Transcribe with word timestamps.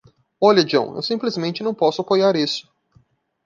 Olha 0.41 0.65
John, 0.65 0.95
eu 0.95 1.01
simplesmente 1.03 1.61
não 1.61 1.75
posso 1.75 2.01
apoiar 2.01 2.35
isso. 2.35 2.67